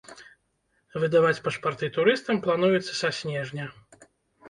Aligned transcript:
Выдаваць 1.03 1.43
пашпарты 1.49 1.91
турыстам 1.99 2.43
плануецца 2.49 2.93
са 3.05 3.15
снежня. 3.23 3.73